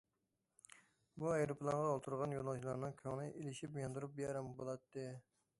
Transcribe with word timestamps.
بۇ 1.23 1.27
ئايروپىلانغا 1.33 1.91
ئولتۇرغان 1.91 2.35
يولۇچىلارنىڭ 2.37 2.97
كۆڭلى 3.05 3.29
ئېلىشىپ، 3.29 3.81
ياندۇرۇپ، 3.85 4.19
بىئارام 4.21 4.53
بولاتتى. 4.65 5.09